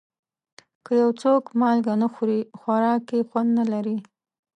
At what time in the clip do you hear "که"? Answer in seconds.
0.85-0.91